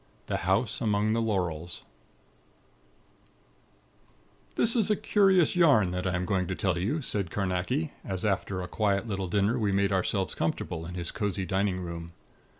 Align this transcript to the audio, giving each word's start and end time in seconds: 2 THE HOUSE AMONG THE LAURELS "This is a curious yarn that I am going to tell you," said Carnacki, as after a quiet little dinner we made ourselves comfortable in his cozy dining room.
2 0.25 0.33
THE 0.33 0.37
HOUSE 0.37 0.81
AMONG 0.81 1.13
THE 1.13 1.21
LAURELS 1.21 1.83
"This 4.55 4.75
is 4.75 4.89
a 4.89 4.95
curious 4.95 5.55
yarn 5.55 5.91
that 5.91 6.07
I 6.07 6.15
am 6.15 6.25
going 6.25 6.47
to 6.47 6.55
tell 6.55 6.79
you," 6.79 7.03
said 7.03 7.29
Carnacki, 7.29 7.91
as 8.03 8.25
after 8.25 8.63
a 8.63 8.67
quiet 8.67 9.05
little 9.05 9.27
dinner 9.27 9.59
we 9.59 9.71
made 9.71 9.91
ourselves 9.91 10.33
comfortable 10.33 10.87
in 10.87 10.95
his 10.95 11.11
cozy 11.11 11.45
dining 11.45 11.81
room. 11.81 12.13